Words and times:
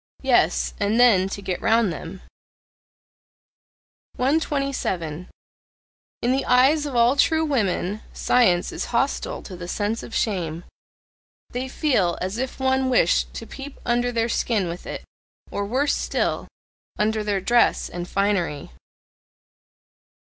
Yes, 0.23 0.73
and 0.79 0.99
then 0.99 1.29
to 1.29 1.43
get 1.43 1.61
round 1.61 1.93
them. 1.93 2.21
127. 4.15 5.29
In 6.23 6.31
the 6.31 6.43
eyes 6.45 6.87
of 6.87 6.95
all 6.95 7.15
true 7.15 7.45
women 7.45 8.01
science 8.11 8.71
is 8.71 8.85
hostile 8.85 9.43
to 9.43 9.55
the 9.55 9.67
sense 9.67 10.01
of 10.01 10.15
shame. 10.15 10.63
They 11.51 11.67
feel 11.67 12.17
as 12.19 12.39
if 12.39 12.59
one 12.59 12.89
wished 12.89 13.31
to 13.35 13.45
peep 13.45 13.77
under 13.85 14.11
their 14.11 14.27
skin 14.27 14.67
with 14.67 14.87
it 14.87 15.03
or 15.51 15.67
worse 15.67 15.93
still! 15.95 16.47
under 16.97 17.23
their 17.23 17.39
dress 17.39 17.87
and 17.87 18.07
finery. 18.09 18.71